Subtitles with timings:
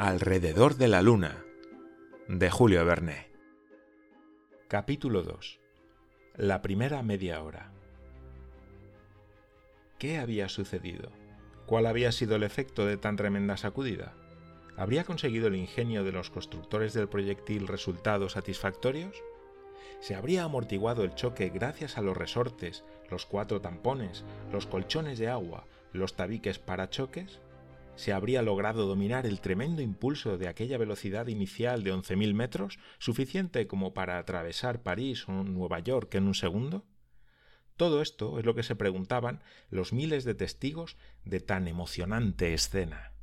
[0.00, 1.44] Alrededor de la Luna
[2.28, 3.32] de Julio Verne.
[4.68, 5.58] Capítulo 2.
[6.36, 7.72] La primera media hora.
[9.98, 11.10] ¿Qué había sucedido?
[11.66, 14.14] ¿Cuál había sido el efecto de tan tremenda sacudida?
[14.76, 19.20] ¿Habría conseguido el ingenio de los constructores del proyectil resultados satisfactorios?
[19.98, 25.26] ¿Se habría amortiguado el choque gracias a los resortes, los cuatro tampones, los colchones de
[25.26, 27.40] agua, los tabiques para choques?
[27.98, 33.66] ¿Se habría logrado dominar el tremendo impulso de aquella velocidad inicial de 11.000 metros, suficiente
[33.66, 36.86] como para atravesar París o Nueva York en un segundo?
[37.76, 43.14] Todo esto es lo que se preguntaban los miles de testigos de tan emocionante escena.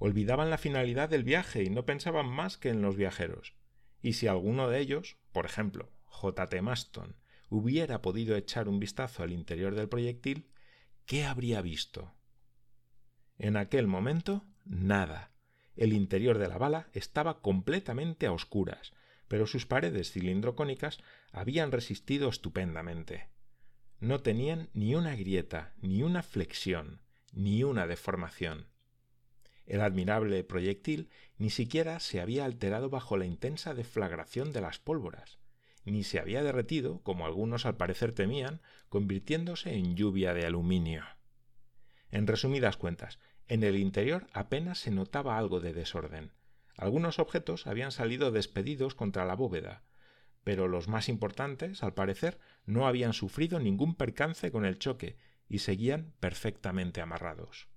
[0.00, 3.54] Olvidaban la finalidad del viaje y no pensaban más que en los viajeros.
[4.02, 6.48] Y si alguno de ellos, por ejemplo, J.
[6.48, 6.62] T.
[6.62, 7.14] Maston,
[7.48, 10.50] hubiera podido echar un vistazo al interior del proyectil,
[11.06, 12.12] ¿qué habría visto?
[13.38, 15.30] En aquel momento, nada.
[15.76, 18.92] El interior de la bala estaba completamente a oscuras,
[19.28, 20.98] pero sus paredes cilindrocónicas
[21.32, 23.30] habían resistido estupendamente.
[23.98, 27.00] No tenían ni una grieta, ni una flexión,
[27.32, 28.66] ni una deformación.
[29.64, 35.38] El admirable proyectil ni siquiera se había alterado bajo la intensa deflagración de las pólvoras,
[35.84, 41.04] ni se había derretido, como algunos al parecer temían, convirtiéndose en lluvia de aluminio.
[42.12, 43.18] En resumidas cuentas,
[43.48, 46.32] en el interior apenas se notaba algo de desorden.
[46.76, 49.82] Algunos objetos habían salido despedidos contra la bóveda,
[50.44, 55.16] pero los más importantes, al parecer, no habían sufrido ningún percance con el choque
[55.48, 57.68] y seguían perfectamente amarrados.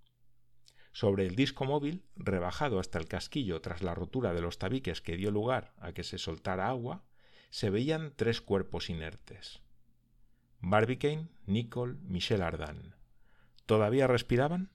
[0.91, 5.17] Sobre el disco móvil, rebajado hasta el casquillo tras la rotura de los tabiques que
[5.17, 7.05] dio lugar a que se soltara agua,
[7.51, 9.61] se veían tres cuerpos inertes.
[10.59, 12.95] Barbicane, Nicole, Michel Ardan.
[13.65, 14.69] ¿Todavía respiraban?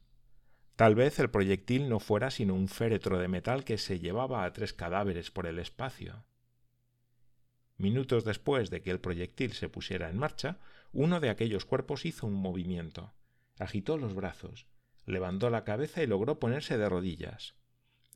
[0.77, 4.53] Tal vez el proyectil no fuera sino un féretro de metal que se llevaba a
[4.53, 6.25] tres cadáveres por el espacio.
[7.77, 10.59] Minutos después de que el proyectil se pusiera en marcha,
[10.93, 13.13] uno de aquellos cuerpos hizo un movimiento.
[13.59, 14.67] Agitó los brazos,
[15.07, 17.55] levantó la cabeza y logró ponerse de rodillas.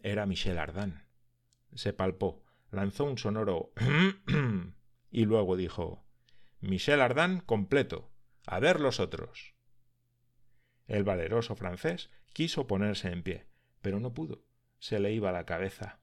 [0.03, 1.05] Era Michel Ardan.
[1.75, 3.73] Se palpó, lanzó un sonoro
[5.11, 6.05] y luego dijo
[6.61, 8.11] Michel Ardan completo.
[8.47, 9.54] A ver los otros.
[10.87, 13.47] El valeroso francés quiso ponerse en pie,
[13.81, 14.45] pero no pudo.
[14.79, 15.99] Se le iba la cabeza.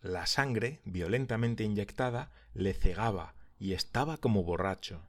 [0.00, 5.02] La sangre, violentamente inyectada, le cegaba y estaba como borracho.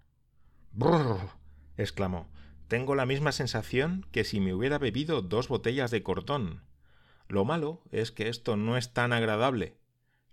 [0.71, 1.29] Brrr.
[1.77, 2.29] exclamó.
[2.67, 6.63] Tengo la misma sensación que si me hubiera bebido dos botellas de cortón.
[7.27, 9.77] Lo malo es que esto no es tan agradable.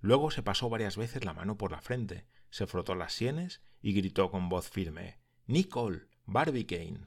[0.00, 3.92] Luego se pasó varias veces la mano por la frente, se frotó las sienes y
[3.92, 6.06] gritó con voz firme Nicole.
[6.24, 7.04] Barbicane.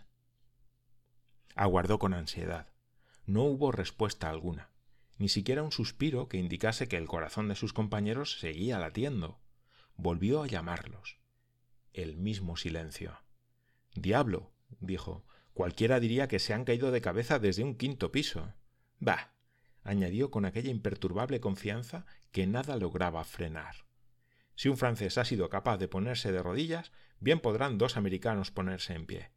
[1.56, 2.68] Aguardó con ansiedad.
[3.26, 4.70] No hubo respuesta alguna,
[5.18, 9.40] ni siquiera un suspiro que indicase que el corazón de sus compañeros seguía latiendo.
[9.96, 11.18] Volvió a llamarlos.
[11.94, 13.22] El mismo silencio.
[13.96, 14.52] Diablo,
[14.82, 18.54] dijo, cualquiera diría que se han caído de cabeza desde un quinto piso.
[19.00, 19.32] Bah,
[19.84, 23.86] añadió con aquella imperturbable confianza que nada lograba frenar.
[24.56, 26.92] Si un francés ha sido capaz de ponerse de rodillas,
[27.22, 29.32] bien podrán dos americanos ponerse en pie.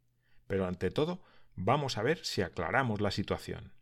[0.47, 1.21] Pero ante todo,
[1.59, 3.73] vamos a ver si aclaramos la situación.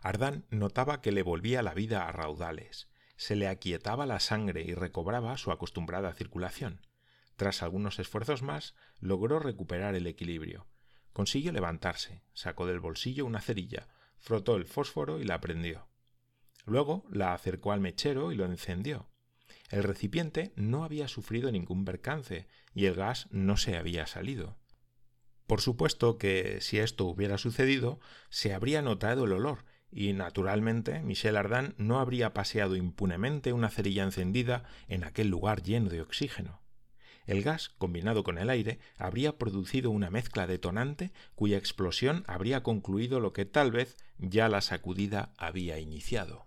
[0.00, 4.74] Ardán notaba que le volvía la vida a raudales, se le aquietaba la sangre y
[4.74, 6.86] recobraba su acostumbrada circulación.
[7.34, 10.68] Tras algunos esfuerzos más, logró recuperar el equilibrio.
[11.12, 13.88] Consiguió levantarse, sacó del bolsillo una cerilla,
[14.18, 15.88] frotó el fósforo y la prendió.
[16.64, 19.10] Luego la acercó al mechero y lo encendió.
[19.68, 24.59] El recipiente no había sufrido ningún percance y el gas no se había salido.
[25.50, 31.36] Por supuesto que si esto hubiera sucedido, se habría notado el olor y naturalmente Michel
[31.36, 36.62] Ardan no habría paseado impunemente una cerilla encendida en aquel lugar lleno de oxígeno.
[37.26, 43.18] El gas, combinado con el aire, habría producido una mezcla detonante cuya explosión habría concluido
[43.18, 46.46] lo que tal vez ya la sacudida había iniciado.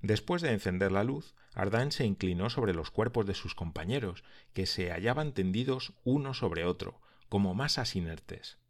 [0.00, 4.22] Después de encender la luz, Ardan se inclinó sobre los cuerpos de sus compañeros,
[4.52, 7.00] que se hallaban tendidos uno sobre otro,
[7.34, 8.60] como masas inertes.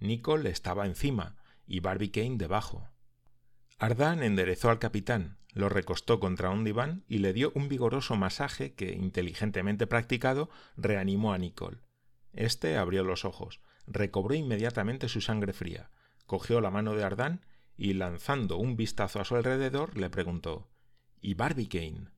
[0.00, 1.36] Nicole estaba encima
[1.68, 2.90] y Barbicane debajo.
[3.78, 8.74] Ardan enderezó al capitán, lo recostó contra un diván y le dio un vigoroso masaje
[8.74, 11.82] que, inteligentemente practicado, reanimó a Nicole.
[12.32, 15.92] Este abrió los ojos, recobró inmediatamente su sangre fría,
[16.26, 17.46] cogió la mano de Ardan
[17.76, 20.68] y, lanzando un vistazo a su alrededor, le preguntó
[21.20, 22.08] ¿Y Barbicane?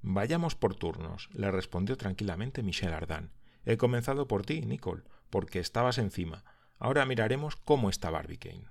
[0.00, 3.32] Vayamos por turnos, le respondió tranquilamente Michel Ardan.
[3.64, 6.44] He comenzado por ti, Nicole, porque estabas encima.
[6.78, 8.66] Ahora miraremos cómo está Barbicane.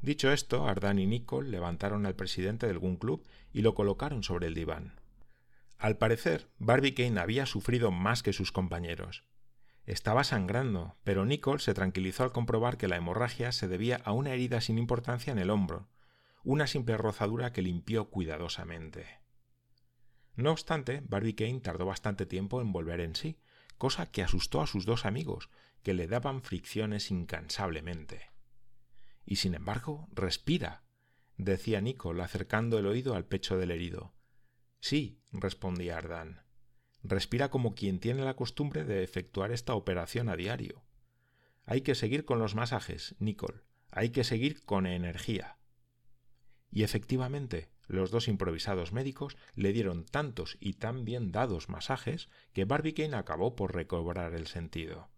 [0.00, 4.46] Dicho esto, Ardan y Nicole levantaron al presidente del Gun Club y lo colocaron sobre
[4.46, 5.00] el diván.
[5.78, 9.24] Al parecer, Barbicane había sufrido más que sus compañeros.
[9.86, 14.32] Estaba sangrando, pero Nicole se tranquilizó al comprobar que la hemorragia se debía a una
[14.32, 15.88] herida sin importancia en el hombro,
[16.44, 19.06] una simple rozadura que limpió cuidadosamente.
[20.36, 23.38] No obstante, Barbicane tardó bastante tiempo en volver en sí,
[23.78, 25.48] cosa que asustó a sus dos amigos,
[25.82, 28.30] que le daban fricciones incansablemente.
[29.24, 30.82] Y sin embargo, respira,
[31.36, 34.12] decía Nicole acercando el oído al pecho del herido.
[34.80, 36.42] Sí, respondía Ardán.
[37.02, 40.84] Respira como quien tiene la costumbre de efectuar esta operación a diario.
[41.64, 43.62] Hay que seguir con los masajes, Nicole.
[43.90, 45.58] Hay que seguir con energía.
[46.70, 52.64] Y efectivamente, los dos improvisados médicos le dieron tantos y tan bien dados masajes que
[52.64, 55.08] Barbicane acabó por recobrar el sentido.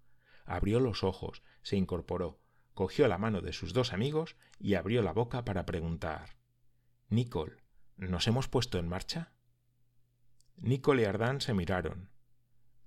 [0.46, 2.40] Abrió los ojos, se incorporó,
[2.74, 6.36] cogió la mano de sus dos amigos y abrió la boca para preguntar
[7.08, 7.56] Nicole,
[7.96, 9.32] ¿nos hemos puesto en marcha?
[10.56, 12.08] Nicole y Ardán se miraron.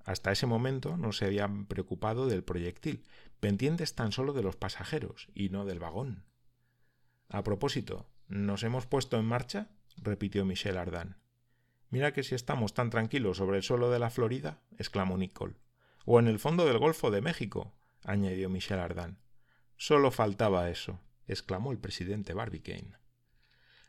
[0.05, 3.03] Hasta ese momento no se habían preocupado del proyectil,
[3.39, 6.25] pendientes tan solo de los pasajeros y no del vagón.
[7.29, 9.69] A propósito, ¿nos hemos puesto en marcha?
[9.97, 11.17] repitió Michel Ardán.
[11.89, 15.55] Mira que si estamos tan tranquilos sobre el suelo de la Florida, exclamó Nicole.
[16.05, 19.19] O en el fondo del Golfo de México, añadió Michel Ardán.
[19.77, 22.97] Solo faltaba eso, exclamó el presidente Barbicane.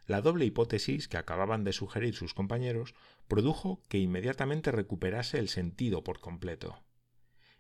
[0.07, 2.95] La doble hipótesis que acababan de sugerir sus compañeros
[3.27, 6.85] produjo que inmediatamente recuperase el sentido por completo.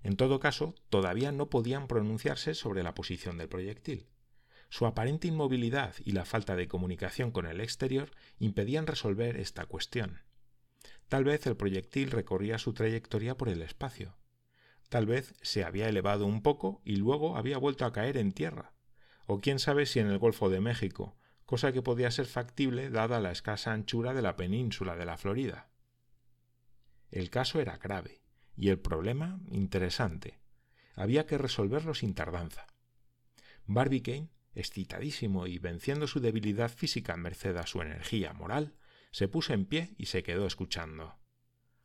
[0.03, 4.07] En todo caso, todavía no podían pronunciarse sobre la posición del proyectil.
[4.75, 8.11] Su aparente inmovilidad y la falta de comunicación con el exterior
[8.41, 10.23] impedían resolver esta cuestión.
[11.07, 14.17] Tal vez el proyectil recorría su trayectoria por el espacio.
[14.89, 18.73] Tal vez se había elevado un poco y luego había vuelto a caer en tierra.
[19.27, 21.17] O quién sabe si en el Golfo de México,
[21.47, 25.71] cosa que podía ser factible dada la escasa anchura de la península de la Florida.
[27.13, 28.23] El caso era grave
[28.57, 30.41] y el problema interesante.
[30.97, 32.67] Había que resolverlo sin tardanza.
[33.67, 38.75] Barbicane, excitadísimo y venciendo su debilidad física merced a su energía moral,
[39.11, 41.17] se puso en pie y se quedó escuchando.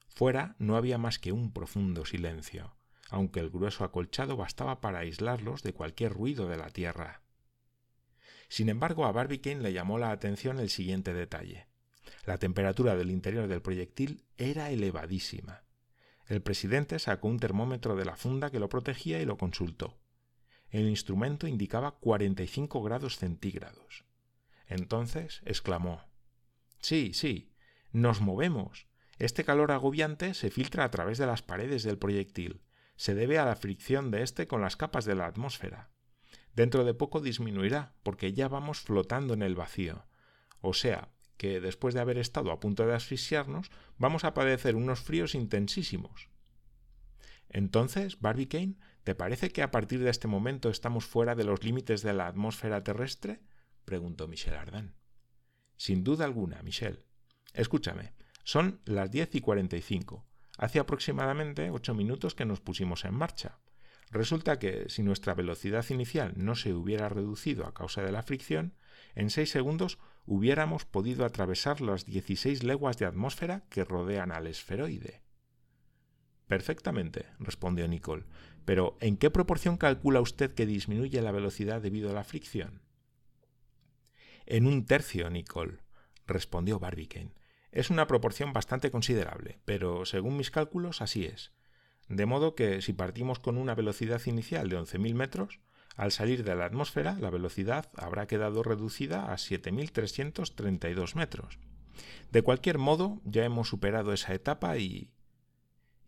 [0.07, 2.75] Fuera no había más que un profundo silencio,
[3.09, 7.21] aunque el grueso acolchado bastaba para aislarlos de cualquier ruido de la tierra.
[8.49, 11.67] Sin embargo, a Barbicane le llamó la atención el siguiente detalle.
[12.25, 15.63] La temperatura del interior del proyectil era elevadísima.
[16.25, 19.99] El presidente sacó un termómetro de la funda que lo protegía y lo consultó.
[20.69, 24.05] El instrumento indicaba 45 grados centígrados.
[24.67, 26.03] Entonces exclamó
[26.79, 27.51] Sí, sí,
[27.91, 28.87] nos movemos.
[29.17, 32.61] Este calor agobiante se filtra a través de las paredes del proyectil.
[32.95, 35.89] Se debe a la fricción de éste con las capas de la atmósfera.
[36.53, 40.05] Dentro de poco disminuirá, porque ya vamos flotando en el vacío.
[40.61, 44.99] O sea, que después de haber estado a punto de asfixiarnos, vamos a padecer unos
[44.99, 46.29] fríos intensísimos.
[47.49, 52.01] Entonces, Barbicane, ¿te parece que a partir de este momento estamos fuera de los límites
[52.01, 53.41] de la atmósfera terrestre?
[53.85, 54.95] preguntó Michel Ardan.
[55.77, 57.05] Sin duda alguna, Michel.
[57.53, 58.13] Escúchame,
[58.43, 60.25] son las diez y cuarenta y cinco.
[60.57, 63.59] Hace aproximadamente ocho minutos que nos pusimos en marcha.
[64.11, 68.73] Resulta que si nuestra velocidad inicial no se hubiera reducido a causa de la fricción,
[69.15, 75.21] en seis segundos hubiéramos podido atravesar las 16 leguas de atmósfera que rodean al esferoide.
[76.49, 78.25] Perfectamente, respondió Nicole.
[78.65, 82.81] Pero ¿en qué proporción calcula usted que disminuye la velocidad debido a la fricción?
[84.47, 85.77] En un tercio, Nicole,
[86.25, 87.35] respondió Barbicane.
[87.71, 91.51] Es una proporción bastante considerable, pero según mis cálculos así es.
[92.07, 95.59] De modo que si partimos con una velocidad inicial de 11.000 metros,
[95.97, 101.59] al salir de la atmósfera la velocidad habrá quedado reducida a 7.332 metros.
[102.31, 105.11] De cualquier modo, ya hemos superado esa etapa y...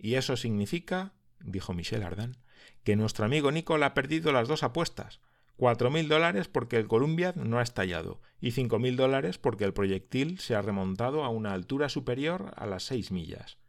[0.03, 2.37] Y eso significa, dijo Michel Ardan,
[2.83, 5.21] que nuestro amigo Nicole ha perdido las dos apuestas.
[5.57, 9.73] Cuatro mil dólares porque el Columbia no ha estallado y cinco mil dólares porque el
[9.73, 13.59] proyectil se ha remontado a una altura superior a las seis millas.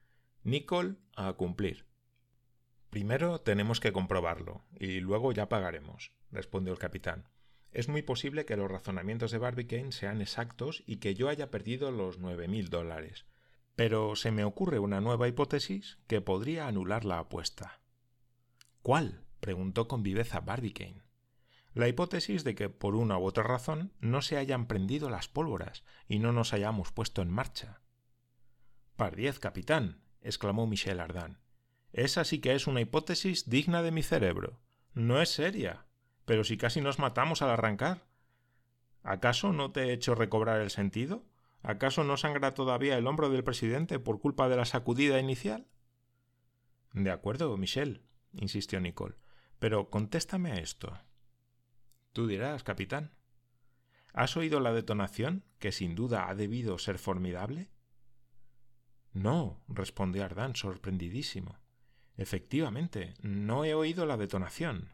[0.42, 1.84] Nicole a cumplir.
[2.88, 7.28] Primero tenemos que comprobarlo, y luego ya pagaremos, respondió el capitán.
[7.72, 11.90] Es muy posible que los razonamientos de Barbicane sean exactos y que yo haya perdido
[11.90, 13.26] los nueve mil dólares.
[13.74, 17.80] Pero se me ocurre una nueva hipótesis que podría anular la apuesta.
[18.82, 19.24] ¿Cuál?
[19.40, 21.02] preguntó con viveza Barbicane.
[21.74, 25.84] La hipótesis de que por una u otra razón no se hayan prendido las pólvoras
[26.06, 27.80] y no nos hayamos puesto en marcha.
[28.96, 31.40] Pardiez, capitán, exclamó Michel Ardan.
[31.92, 34.60] Esa sí que es una hipótesis digna de mi cerebro.
[34.94, 35.86] No es seria.
[36.24, 38.06] Pero si casi nos matamos al arrancar.
[39.02, 41.24] ¿Acaso no te he hecho recobrar el sentido?
[41.62, 45.68] ¿Acaso no sangra todavía el hombro del presidente por culpa de la sacudida inicial?
[46.92, 48.02] De acuerdo, Michel,
[48.32, 49.16] insistió Nicole,
[49.58, 50.98] pero contéstame a esto.
[52.12, 53.12] Tú dirás, capitán.
[54.12, 57.70] ¿Has oído la detonación, que sin duda ha debido ser formidable?
[59.12, 61.58] No, respondió Ardán sorprendidísimo.
[62.16, 64.90] Efectivamente, no he oído la detonación.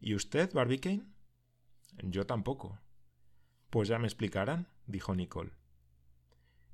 [0.00, 1.04] ¿Y usted, Barbicane?
[2.02, 2.78] Yo tampoco.
[3.72, 5.52] Pues ya me explicarán, dijo Nicole.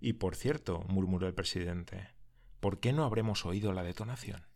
[0.01, 2.09] Y por cierto, murmuró el presidente,
[2.59, 4.49] ¿por qué no habremos oído la detonación?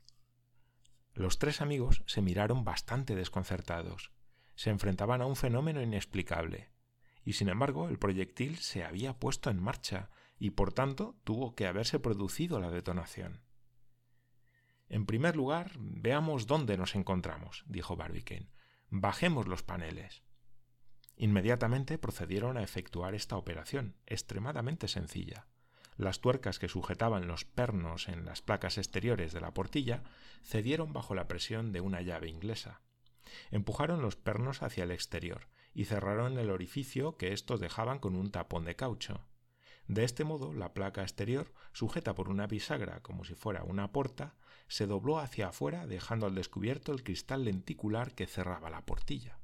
[1.15, 4.11] Los tres amigos se miraron bastante desconcertados.
[4.57, 6.73] Se enfrentaban a un fenómeno inexplicable.
[7.25, 11.69] Y sin embargo, el proyectil se había puesto en marcha y por tanto tuvo que
[11.69, 13.45] haberse producido la detonación.
[14.89, 18.51] En primer lugar, veamos dónde nos encontramos, dijo Barbicane.
[18.91, 20.25] Bajemos los paneles.
[21.17, 25.47] Inmediatamente procedieron a efectuar esta operación, extremadamente sencilla.
[25.97, 30.03] Las tuercas que sujetaban los pernos en las placas exteriores de la portilla
[30.43, 32.81] cedieron bajo la presión de una llave inglesa.
[33.51, 38.31] Empujaron los pernos hacia el exterior y cerraron el orificio que éstos dejaban con un
[38.31, 39.27] tapón de caucho.
[39.87, 44.37] De este modo, la placa exterior, sujeta por una bisagra como si fuera una porta,
[44.69, 49.39] se dobló hacia afuera dejando al descubierto el cristal lenticular que cerraba la portilla.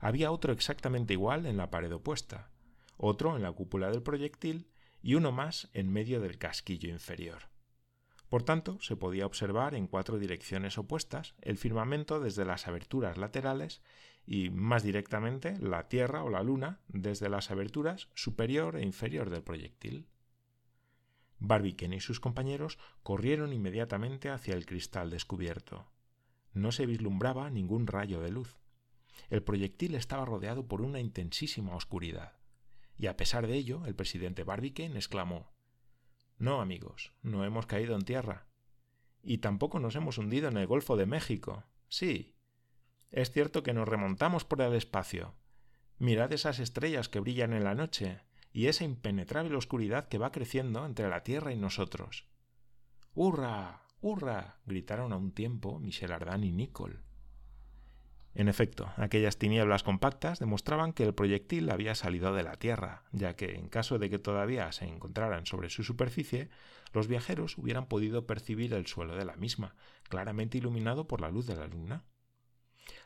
[0.00, 2.50] Había otro exactamente igual en la pared opuesta,
[2.96, 4.68] otro en la cúpula del proyectil
[5.02, 7.54] y uno más en medio del casquillo inferior.
[8.28, 13.82] Por tanto, se podía observar en cuatro direcciones opuestas el firmamento desde las aberturas laterales
[14.26, 19.42] y, más directamente, la Tierra o la Luna desde las aberturas superior e inferior del
[19.42, 20.08] proyectil.
[21.38, 25.86] Barbicane y sus compañeros corrieron inmediatamente hacia el cristal descubierto.
[26.54, 28.56] No se vislumbraba ningún rayo de luz.
[29.30, 32.38] El proyectil estaba rodeado por una intensísima oscuridad.
[32.96, 35.52] Y a pesar de ello, el presidente Barbicane exclamó
[36.38, 38.46] No, amigos, no hemos caído en tierra.
[39.22, 41.64] Y tampoco nos hemos hundido en el Golfo de México.
[41.88, 42.36] Sí.
[43.10, 45.34] Es cierto que nos remontamos por el espacio.
[45.98, 48.20] Mirad esas estrellas que brillan en la noche
[48.52, 52.28] y esa impenetrable oscuridad que va creciendo entre la Tierra y nosotros.
[53.14, 53.86] ¡Hurra!
[54.00, 54.60] ¡Hurra!
[54.66, 57.03] gritaron a un tiempo Michel Ardan y Nicole.
[58.34, 63.36] En efecto, aquellas tinieblas compactas demostraban que el proyectil había salido de la Tierra, ya
[63.36, 66.48] que, en caso de que todavía se encontraran sobre su superficie,
[66.92, 69.76] los viajeros hubieran podido percibir el suelo de la misma,
[70.08, 72.04] claramente iluminado por la luz de la luna.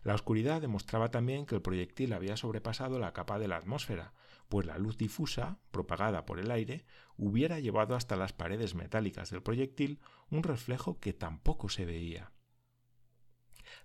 [0.02, 4.14] La oscuridad demostraba también que el proyectil había sobrepasado la capa de la atmósfera,
[4.48, 6.86] pues la luz difusa, propagada por el aire,
[7.18, 12.32] hubiera llevado hasta las paredes metálicas del proyectil un reflejo que tampoco se veía.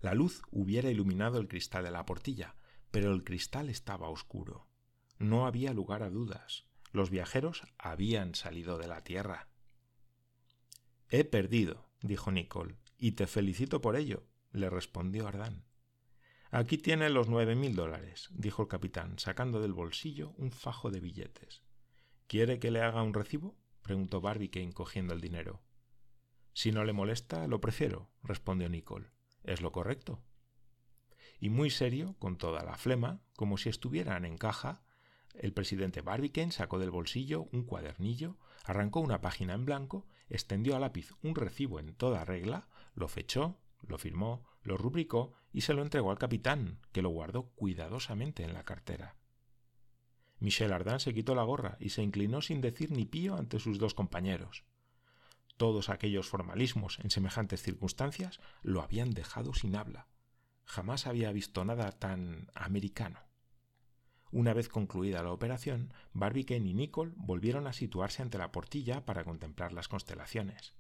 [0.02, 2.56] La luz hubiera iluminado el cristal de la portilla,
[2.92, 4.68] pero el cristal estaba oscuro.
[5.18, 6.66] No había lugar a dudas.
[6.92, 9.48] Los viajeros habían salido de la Tierra.
[11.10, 15.66] He perdido, dijo Nicole, y te felicito por ello, le respondió Ardán.
[16.52, 21.00] Aquí tiene los nueve mil dólares, dijo el capitán, sacando del bolsillo un fajo de
[21.00, 21.64] billetes.
[22.28, 23.58] ¿Quiere que le haga un recibo?
[23.82, 25.64] preguntó Barbicane cogiendo el dinero.
[26.54, 29.14] Si no le molesta, lo prefiero, respondió Nicole
[29.44, 30.22] es lo correcto.
[31.40, 34.84] Y muy serio, con toda la flema, como si estuvieran en caja,
[35.34, 40.80] el presidente Barbicane sacó del bolsillo un cuadernillo, arrancó una página en blanco, extendió a
[40.80, 45.82] lápiz un recibo en toda regla, lo fechó, lo firmó, lo rubricó y se lo
[45.82, 49.16] entregó al capitán, que lo guardó cuidadosamente en la cartera.
[50.40, 53.80] Michel Ardan se quitó la gorra y se inclinó sin decir ni pío ante sus
[53.80, 54.66] dos compañeros.
[55.58, 60.08] Todos aquellos formalismos en semejantes circunstancias lo habían dejado sin habla.
[60.66, 63.20] Jamás había visto nada tan americano.
[64.32, 69.24] Una vez concluida la operación, Barbicane y Nicole volvieron a situarse ante la portilla para
[69.24, 70.74] contemplar las constelaciones.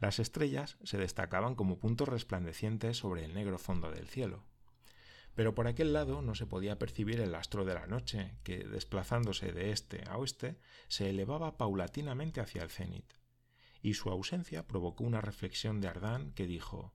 [0.00, 4.44] Las estrellas se destacaban como puntos resplandecientes sobre el negro fondo del cielo.
[5.34, 9.52] Pero por aquel lado no se podía percibir el astro de la noche, que, desplazándose
[9.52, 10.58] de este a oeste,
[10.88, 13.15] se elevaba paulatinamente hacia el cenit
[13.86, 16.92] y su ausencia provocó una reflexión de Ardán que dijo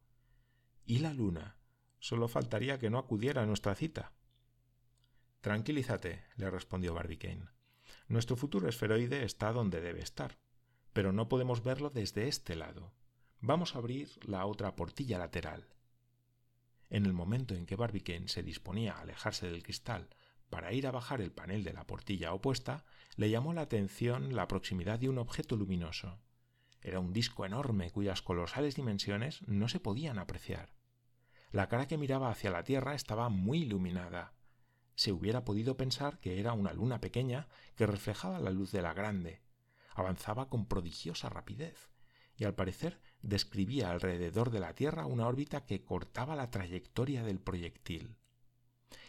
[0.85, 1.55] ¿Y la luna?
[1.99, 4.11] Solo faltaría que no acudiera a nuestra cita.
[5.39, 7.45] Tranquilízate, le respondió Barbicane.
[8.09, 10.37] Nuestro futuro esferoide está donde debe estar,
[10.91, 12.91] pero no podemos verlo desde este lado.
[13.39, 15.69] Vamos a abrir la otra portilla lateral.
[16.89, 20.09] En el momento en que Barbicane se disponía a alejarse del cristal
[20.49, 22.83] para ir a bajar el panel de la portilla opuesta,
[23.15, 26.19] le llamó la atención la proximidad de un objeto luminoso.
[26.81, 30.73] Era un disco enorme cuyas colosales dimensiones no se podían apreciar.
[31.51, 34.33] La cara que miraba hacia la Tierra estaba muy iluminada.
[34.95, 38.93] se hubiera podido pensar que era una luna pequeña que reflejaba la luz de la
[38.93, 39.41] grande.
[39.95, 41.89] Avanzaba con prodigiosa rapidez
[42.35, 47.39] y al parecer describía alrededor de la Tierra una órbita que cortaba la trayectoria del
[47.39, 48.15] proyectil.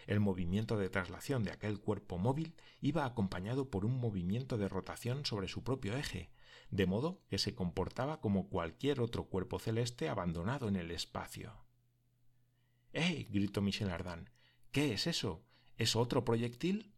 [0.07, 5.25] El movimiento de traslación de aquel cuerpo móvil iba acompañado por un movimiento de rotación
[5.25, 6.32] sobre su propio eje,
[6.73, 11.53] de modo que se comportaba como cualquier otro cuerpo celeste abandonado en el espacio.
[12.95, 13.29] ¡Eh!
[13.31, 14.31] gritó Michel Ardan.
[14.71, 15.45] ¿Qué es eso?
[15.77, 16.95] ¿Es otro proyectil?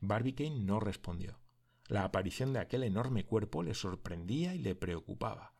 [0.00, 1.38] Barbicane no respondió.
[1.86, 5.54] La aparición de aquel enorme cuerpo le sorprendía y le preocupaba.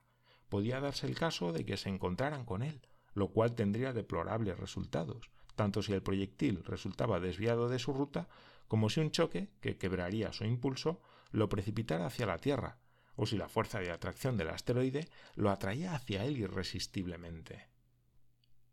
[0.49, 2.83] Podía darse el caso de que se encontraran con él,
[3.15, 8.29] lo cual tendría deplorables resultados, tanto si el proyectil resultaba desviado de su ruta,
[8.67, 12.81] como si un choque, que quebraría su impulso, lo precipitara hacia la Tierra,
[13.21, 17.69] o si la fuerza de atracción del asteroide lo atraía hacia él irresistiblemente.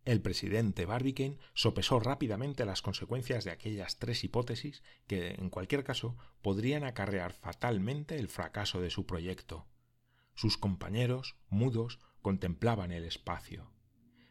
[0.05, 6.15] El presidente Barbicane sopesó rápidamente las consecuencias de aquellas tres hipótesis que, en cualquier caso,
[6.41, 9.67] podrían acarrear fatalmente el fracaso de su proyecto.
[10.33, 13.69] Sus compañeros, mudos, contemplaban el espacio.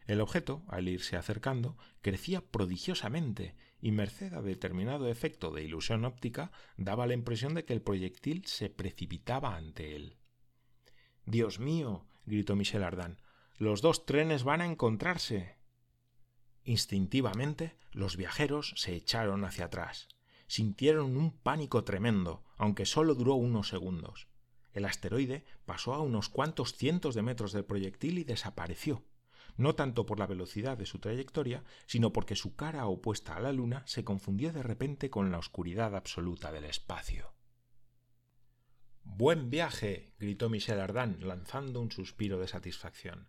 [0.06, 6.50] El objeto, al irse acercando, crecía prodigiosamente y merced a determinado efecto de ilusión óptica
[6.76, 10.16] daba la impresión de que el proyectil se precipitaba ante él.
[11.24, 12.06] Dios mío.
[12.24, 13.20] gritó Michel Ardan.
[13.56, 15.56] Los dos trenes van a encontrarse.
[16.64, 20.08] Instintivamente los viajeros se echaron hacia atrás.
[20.46, 24.28] Sintieron un pánico tremendo, aunque solo duró unos segundos.
[24.72, 29.04] El asteroide pasó a unos cuantos cientos de metros del proyectil y desapareció,
[29.56, 33.52] no tanto por la velocidad de su trayectoria, sino porque su cara opuesta a la
[33.52, 37.32] Luna se confundió de repente con la oscuridad absoluta del espacio.
[39.02, 40.12] Buen viaje.
[40.18, 43.28] gritó Michel Ardan, lanzando un suspiro de satisfacción.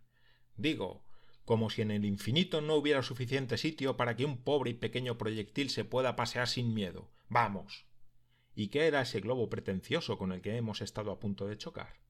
[0.56, 1.04] Digo,
[1.44, 5.16] como si en el infinito no hubiera suficiente sitio para que un pobre y pequeño
[5.16, 7.10] proyectil se pueda pasear sin miedo.
[7.28, 7.86] Vamos.
[8.54, 12.00] ¿Y qué era ese globo pretencioso con el que hemos estado a punto de chocar?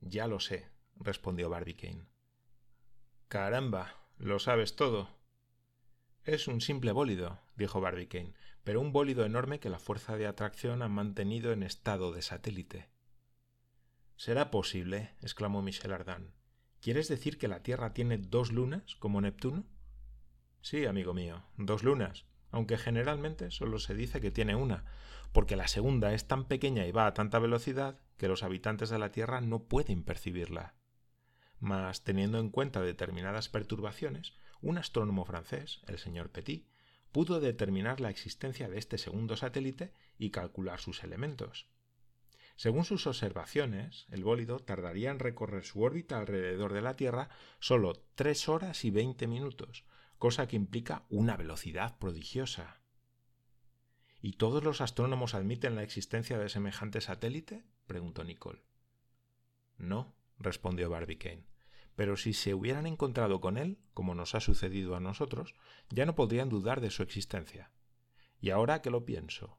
[0.00, 2.11] Ya lo sé, respondió Barbicane.
[3.32, 5.08] Caramba, lo sabes todo.
[6.22, 10.82] Es un simple bólido, dijo Barbicane, pero un bólido enorme que la fuerza de atracción
[10.82, 12.90] ha mantenido en estado de satélite.
[14.16, 15.14] ¿Será posible?
[15.22, 16.34] exclamó Michel Ardan.
[16.82, 19.64] ¿Quieres decir que la Tierra tiene dos lunas, como Neptuno?
[20.60, 24.84] Sí, amigo mío, dos lunas, aunque generalmente solo se dice que tiene una,
[25.32, 28.98] porque la segunda es tan pequeña y va a tanta velocidad que los habitantes de
[28.98, 30.74] la Tierra no pueden percibirla.
[31.62, 36.66] Mas, teniendo en cuenta determinadas perturbaciones, un astrónomo francés, el señor Petit,
[37.12, 41.68] pudo determinar la existencia de este segundo satélite y calcular sus elementos.
[42.56, 47.28] Según sus observaciones, el bólido tardaría en recorrer su órbita alrededor de la Tierra
[47.60, 49.84] solo tres horas y veinte minutos,
[50.18, 52.80] cosa que implica una velocidad prodigiosa.
[54.20, 57.62] ¿Y todos los astrónomos admiten la existencia de semejante satélite?
[57.86, 58.64] preguntó Nicole.
[59.78, 61.51] No, respondió Barbicane.
[61.94, 65.54] Pero si se hubieran encontrado con él, como nos ha sucedido a nosotros,
[65.90, 67.70] ya no podrían dudar de su existencia.
[68.40, 69.58] Y ahora que lo pienso,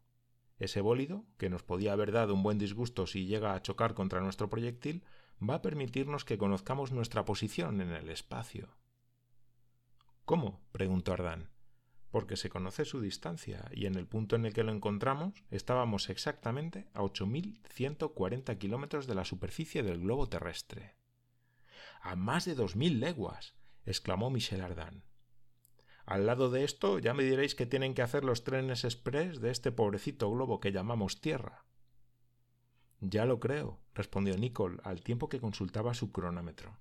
[0.58, 4.22] ese bólido, que nos podía haber dado un buen disgusto si llega a chocar contra
[4.22, 5.04] nuestro proyectil,
[5.48, 8.70] va a permitirnos que conozcamos nuestra posición en el espacio.
[10.26, 10.62] ¿Cómo?
[10.72, 11.50] preguntó Ardán.
[12.12, 16.10] Porque se conoce su distancia, y en el punto en el que lo encontramos estábamos
[16.10, 20.96] exactamente a 8.140 kilómetros de la superficie del globo terrestre.
[22.04, 23.56] A más de dos mil leguas.
[23.86, 25.06] exclamó Michel Ardán.
[26.06, 29.52] Al lado de esto ya me diréis que tienen que hacer los trenes express de
[29.52, 31.66] este pobrecito globo que llamamos Tierra.
[33.00, 36.78] Ya lo creo, respondió Nicole al tiempo que consultaba su cronómetro.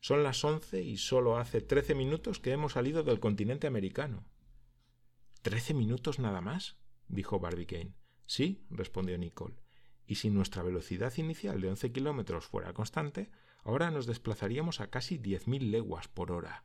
[0.00, 4.24] Son las once y solo hace trece minutos que hemos salido del continente americano.
[5.42, 6.76] ¿Trece minutos nada más?
[7.06, 7.94] dijo Barbicane.
[8.26, 9.62] Sí, respondió Nicole.
[10.06, 13.30] Y si nuestra velocidad inicial de once kilómetros fuera constante,
[13.66, 16.64] ahora nos desplazaríamos a casi diez mil leguas por hora.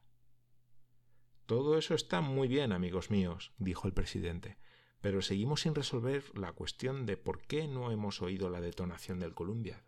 [1.48, 4.60] Todo eso está muy bien, amigos míos, dijo el presidente,
[5.02, 9.34] pero seguimos sin resolver la cuestión de por qué no hemos oído la detonación del
[9.34, 9.84] Columbia.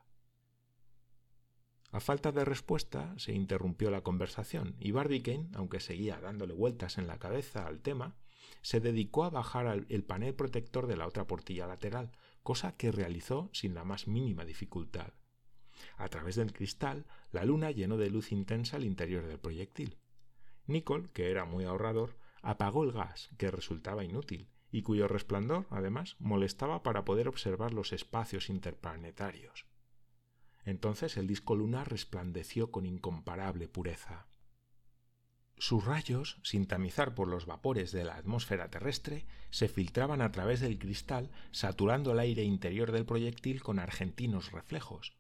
[1.92, 7.06] A falta de respuesta, se interrumpió la conversación y Barbicane, aunque seguía dándole vueltas en
[7.06, 8.16] la cabeza al tema,
[8.64, 13.52] se dedicó a bajar el panel protector de la otra portilla lateral, cosa que realizó
[13.54, 15.14] sin la más mínima dificultad.
[15.98, 19.98] A través del cristal, la luna llenó de luz intensa el interior del proyectil.
[20.66, 26.16] Nicole, que era muy ahorrador, apagó el gas, que resultaba inútil, y cuyo resplandor, además,
[26.20, 29.66] molestaba para poder observar los espacios interplanetarios.
[30.66, 34.28] Entonces el disco lunar resplandeció con incomparable pureza.
[35.58, 40.60] Sus rayos, sin tamizar por los vapores de la atmósfera terrestre, se filtraban a través
[40.60, 45.16] del cristal, saturando el aire interior del proyectil con argentinos reflejos.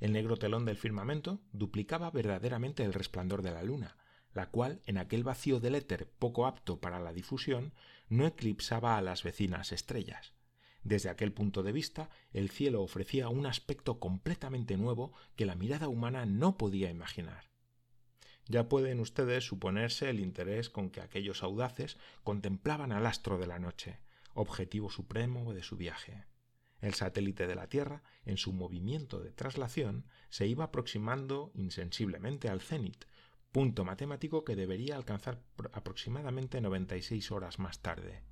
[0.00, 3.96] El negro telón del firmamento duplicaba verdaderamente el resplandor de la luna,
[4.32, 7.72] la cual, en aquel vacío del éter poco apto para la difusión,
[8.08, 10.34] no eclipsaba a las vecinas estrellas.
[10.82, 15.88] Desde aquel punto de vista, el cielo ofrecía un aspecto completamente nuevo que la mirada
[15.88, 17.50] humana no podía imaginar.
[18.46, 23.58] Ya pueden ustedes suponerse el interés con que aquellos audaces contemplaban al astro de la
[23.58, 24.00] noche,
[24.34, 26.24] objetivo supremo de su viaje.
[26.80, 32.60] El satélite de la Tierra, en su movimiento de traslación, se iba aproximando insensiblemente al
[32.60, 33.04] cenit,
[33.52, 38.22] punto matemático que debería alcanzar aproximadamente 96 horas más tarde.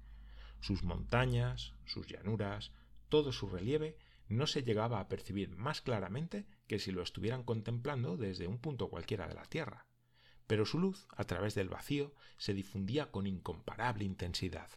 [0.61, 2.72] Sus montañas, sus llanuras,
[3.08, 3.96] todo su relieve
[4.28, 8.88] no se llegaba a percibir más claramente que si lo estuvieran contemplando desde un punto
[8.88, 9.88] cualquiera de la Tierra
[10.48, 14.70] pero su luz, a través del vacío, se difundía con incomparable intensidad.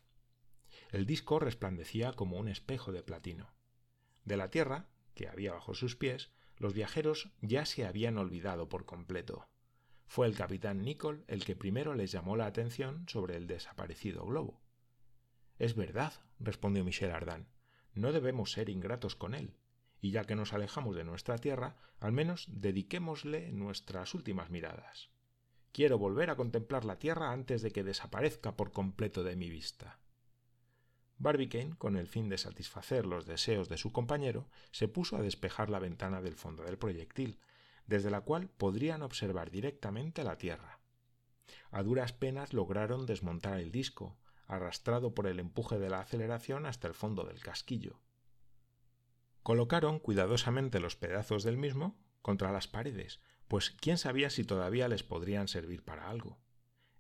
[0.92, 3.50] El disco resplandecía como un espejo de platino.
[4.26, 8.86] De la tierra, que había bajo sus pies, los viajeros ya se habían olvidado por
[8.86, 9.48] completo.
[10.06, 14.62] Fue el capitán Nicol el que primero les llamó la atención sobre el desaparecido globo.
[15.58, 17.48] Es verdad, respondió Michel Ardan,
[17.94, 19.56] no debemos ser ingratos con él,
[20.02, 25.10] y ya que nos alejamos de nuestra tierra, al menos dediquémosle nuestras últimas miradas.
[25.72, 30.01] Quiero volver a contemplar la tierra antes de que desaparezca por completo de mi vista.
[31.22, 35.70] Barbicane, con el fin de satisfacer los deseos de su compañero, se puso a despejar
[35.70, 37.40] la ventana del fondo del proyectil,
[37.86, 40.80] desde la cual podrían observar directamente la Tierra.
[41.70, 46.88] A duras penas lograron desmontar el disco, arrastrado por el empuje de la aceleración hasta
[46.88, 48.00] el fondo del casquillo.
[49.44, 55.04] Colocaron cuidadosamente los pedazos del mismo contra las paredes, pues quién sabía si todavía les
[55.04, 56.40] podrían servir para algo.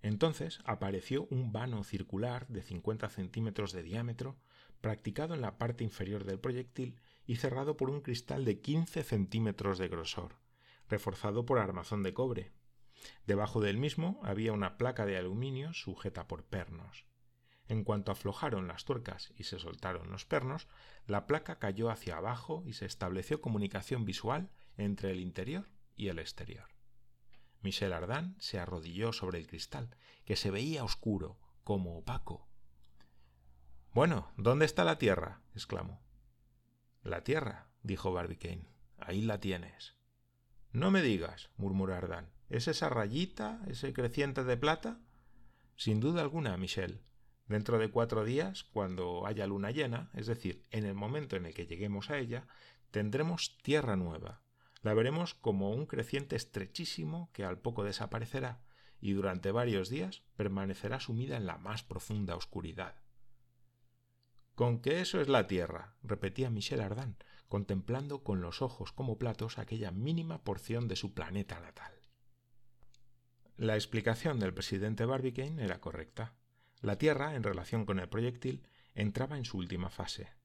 [0.01, 4.37] Entonces apareció un vano circular de 50 centímetros de diámetro,
[4.81, 9.77] practicado en la parte inferior del proyectil y cerrado por un cristal de 15 centímetros
[9.77, 10.37] de grosor,
[10.89, 12.51] reforzado por armazón de cobre.
[13.25, 17.05] Debajo del mismo había una placa de aluminio sujeta por pernos.
[17.67, 20.67] En cuanto aflojaron las tuercas y se soltaron los pernos,
[21.05, 26.19] la placa cayó hacia abajo y se estableció comunicación visual entre el interior y el
[26.19, 26.80] exterior.
[27.61, 29.95] Michel Ardan se arrodilló sobre el cristal,
[30.25, 32.47] que se veía oscuro, como opaco.
[33.93, 35.41] Bueno, ¿dónde está la Tierra?
[35.53, 36.01] exclamó.
[37.03, 38.67] La Tierra, dijo Barbicane.
[38.97, 39.95] Ahí la tienes.
[40.71, 42.31] No me digas, murmuró Ardan.
[42.49, 44.99] ¿Es esa rayita, ese creciente de plata?
[45.75, 47.01] Sin duda alguna, Michel.
[47.47, 51.53] Dentro de cuatro días, cuando haya luna llena, es decir, en el momento en el
[51.53, 52.47] que lleguemos a ella,
[52.91, 54.41] tendremos tierra nueva,
[54.81, 58.61] la veremos como un creciente estrechísimo que al poco desaparecerá
[58.99, 62.95] y durante varios días permanecerá sumida en la más profunda oscuridad.
[64.55, 67.17] Con que eso es la Tierra, repetía Michel Ardan,
[67.47, 71.93] contemplando con los ojos como platos aquella mínima porción de su planeta natal.
[73.57, 76.33] La explicación del presidente Barbicane era correcta.
[76.81, 80.40] La Tierra, en relación con el proyectil, entraba en su última fase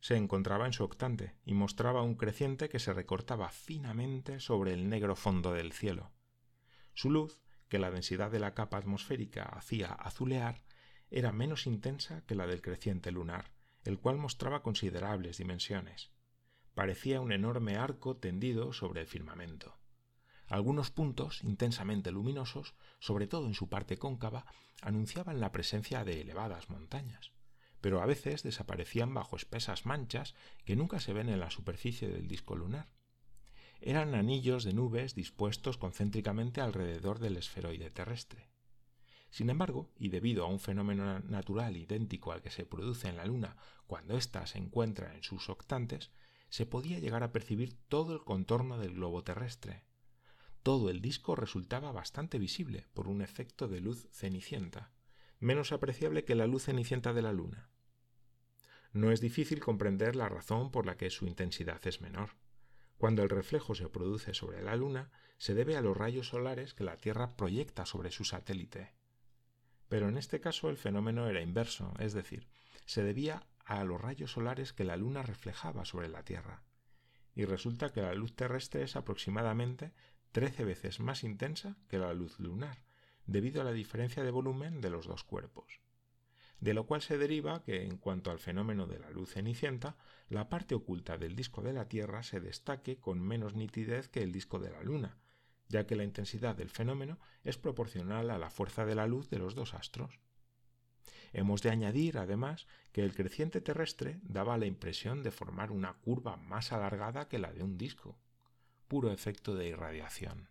[0.00, 4.88] se encontraba en su octante y mostraba un creciente que se recortaba finamente sobre el
[4.88, 6.12] negro fondo del cielo.
[6.94, 10.62] Su luz, que la densidad de la capa atmosférica hacía azulear,
[11.10, 13.52] era menos intensa que la del creciente lunar,
[13.84, 16.12] el cual mostraba considerables dimensiones.
[16.74, 19.78] Parecía un enorme arco tendido sobre el firmamento.
[20.46, 24.46] Algunos puntos intensamente luminosos, sobre todo en su parte cóncava,
[24.80, 27.32] anunciaban la presencia de elevadas montañas
[27.80, 32.28] pero a veces desaparecían bajo espesas manchas que nunca se ven en la superficie del
[32.28, 32.88] disco lunar.
[33.80, 38.50] Eran anillos de nubes dispuestos concéntricamente alrededor del esferoide terrestre.
[39.30, 43.26] Sin embargo, y debido a un fenómeno natural idéntico al que se produce en la
[43.26, 46.10] Luna cuando ésta se encuentra en sus octantes,
[46.48, 49.84] se podía llegar a percibir todo el contorno del globo terrestre.
[50.62, 54.92] Todo el disco resultaba bastante visible por un efecto de luz cenicienta
[55.40, 57.68] menos apreciable que la luz cenicienta de la luna.
[58.92, 62.30] No es difícil comprender la razón por la que su intensidad es menor.
[62.96, 66.84] Cuando el reflejo se produce sobre la luna, se debe a los rayos solares que
[66.84, 68.92] la Tierra proyecta sobre su satélite.
[69.88, 72.48] Pero en este caso el fenómeno era inverso, es decir,
[72.86, 76.64] se debía a los rayos solares que la luna reflejaba sobre la Tierra.
[77.34, 79.92] Y resulta que la luz terrestre es aproximadamente
[80.32, 82.82] trece veces más intensa que la luz lunar,
[83.28, 85.80] debido a la diferencia de volumen de los dos cuerpos.
[86.60, 89.96] De lo cual se deriva que, en cuanto al fenómeno de la luz cenicienta,
[90.28, 94.32] la parte oculta del disco de la Tierra se destaque con menos nitidez que el
[94.32, 95.18] disco de la Luna,
[95.68, 99.38] ya que la intensidad del fenómeno es proporcional a la fuerza de la luz de
[99.38, 100.18] los dos astros.
[101.34, 106.38] Hemos de añadir, además, que el creciente terrestre daba la impresión de formar una curva
[106.38, 108.18] más alargada que la de un disco,
[108.88, 110.48] puro efecto de irradiación.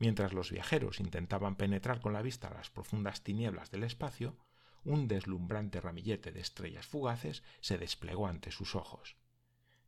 [0.00, 4.34] Mientras los viajeros intentaban penetrar con la vista las profundas tinieblas del espacio,
[4.82, 9.16] un deslumbrante ramillete de estrellas fugaces se desplegó ante sus ojos.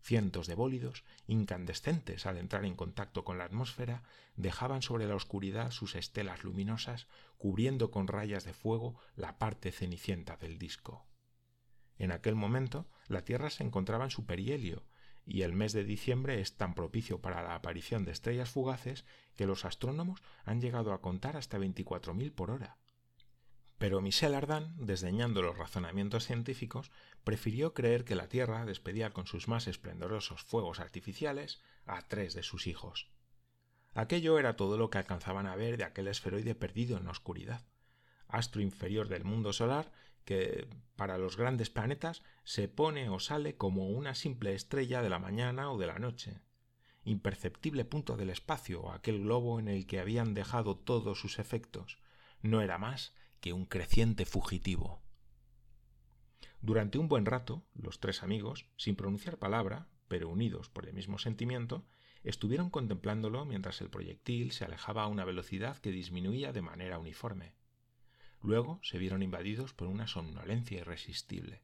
[0.02, 4.02] Cientos de bólidos, incandescentes al entrar en contacto con la atmósfera,
[4.36, 7.06] dejaban sobre la oscuridad sus estelas luminosas,
[7.38, 11.06] cubriendo con rayas de fuego la parte cenicienta del disco.
[11.96, 14.84] En aquel momento, la Tierra se encontraba en su perihelio,
[15.26, 19.04] y el mes de diciembre es tan propicio para la aparición de estrellas fugaces
[19.36, 22.78] que los astrónomos han llegado a contar hasta 24.000 por hora.
[23.78, 26.92] Pero Michel Ardan, desdeñando los razonamientos científicos,
[27.24, 32.44] prefirió creer que la Tierra despedía con sus más esplendorosos fuegos artificiales a tres de
[32.44, 33.10] sus hijos.
[33.94, 37.66] Aquello era todo lo que alcanzaban a ver de aquel esferoide perdido en la oscuridad,
[38.28, 39.92] astro inferior del mundo solar
[40.24, 45.18] que, para los grandes planetas, se pone o sale como una simple estrella de la
[45.18, 46.40] mañana o de la noche,
[47.04, 51.98] imperceptible punto del espacio, aquel globo en el que habían dejado todos sus efectos,
[52.40, 55.02] no era más que un creciente fugitivo.
[56.60, 61.18] Durante un buen rato, los tres amigos, sin pronunciar palabra, pero unidos por el mismo
[61.18, 61.84] sentimiento,
[62.22, 67.54] estuvieron contemplándolo mientras el proyectil se alejaba a una velocidad que disminuía de manera uniforme.
[68.42, 71.62] Luego se vieron invadidos por una somnolencia irresistible.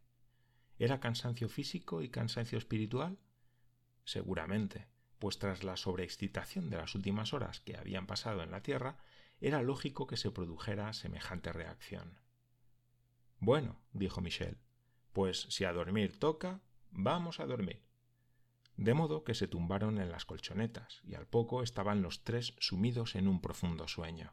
[0.78, 3.18] ¿Era cansancio físico y cansancio espiritual?
[4.04, 4.86] Seguramente,
[5.18, 8.98] pues tras la sobreexcitación de las últimas horas que habían pasado en la Tierra,
[9.40, 12.20] era lógico que se produjera semejante reacción.
[13.40, 14.58] Bueno, dijo Michel,
[15.12, 16.60] pues si a dormir toca,
[16.90, 17.82] vamos a dormir.
[18.76, 23.16] De modo que se tumbaron en las colchonetas y al poco estaban los tres sumidos
[23.16, 24.32] en un profundo sueño.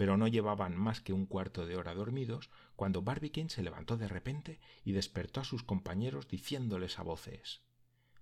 [0.00, 4.08] Pero no llevaban más que un cuarto de hora dormidos cuando Barbicane se levantó de
[4.08, 7.60] repente y despertó a sus compañeros diciéndoles a voces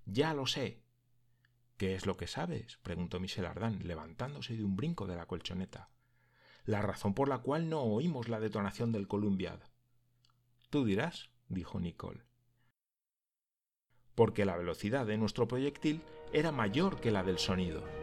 [0.04, 0.82] Ya lo sé.
[1.76, 2.78] ¿Qué es lo que sabes?
[2.82, 5.88] preguntó Michel Ardan, levantándose de un brinco de la colchoneta.
[6.64, 9.60] La razón por la cual no oímos la detonación del Columbiad.
[10.70, 12.24] Tú dirás, dijo Nicole.
[14.16, 17.97] Porque la velocidad de nuestro proyectil era mayor que la del sonido.